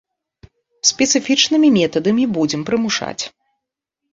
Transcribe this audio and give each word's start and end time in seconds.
Спецыфічнымі 0.91 1.69
метадамі 1.77 2.25
будзем 2.39 2.61
прымушаць. 2.71 3.19